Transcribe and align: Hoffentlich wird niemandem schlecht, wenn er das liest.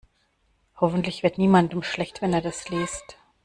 Hoffentlich 0.77 1.21
wird 1.21 1.37
niemandem 1.37 1.83
schlecht, 1.83 2.23
wenn 2.23 2.33
er 2.33 2.41
das 2.41 2.69
liest. 2.69 3.19